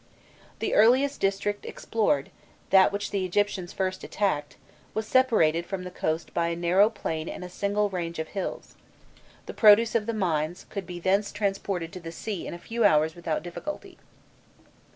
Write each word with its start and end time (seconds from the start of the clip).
The 0.57 0.73
earliest 0.73 1.19
district 1.21 1.63
explored, 1.63 2.31
that 2.71 2.91
which 2.91 3.11
the 3.11 3.23
Egyptians 3.23 3.71
first 3.71 4.03
attacked, 4.03 4.57
was 4.95 5.07
separated 5.07 5.63
from 5.63 5.83
the 5.83 5.91
coast 5.91 6.33
by 6.33 6.47
a 6.47 6.55
narrow 6.55 6.89
plain 6.89 7.29
and 7.29 7.43
a 7.43 7.49
single 7.49 7.87
range 7.87 8.17
of 8.17 8.29
hills: 8.29 8.73
the 9.45 9.53
produce 9.53 9.93
of 9.93 10.07
the 10.07 10.13
mines 10.15 10.65
could 10.71 10.87
be 10.87 10.99
thence 10.99 11.31
transported 11.31 11.93
to 11.93 11.99
the 11.99 12.11
sea 12.11 12.47
in 12.47 12.55
a 12.55 12.57
few 12.57 12.83
hours 12.83 13.13
without 13.13 13.43
difficulty. 13.43 13.99